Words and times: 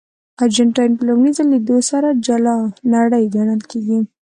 ارجنټاین 0.43 0.91
په 0.97 1.03
لومړي 1.09 1.31
ځل 1.37 1.47
لیدو 1.53 1.77
سره 1.89 2.07
جلا 2.25 2.57
نړۍ 2.95 3.23
ګڼل 3.35 3.61
کېږي. 3.71 3.99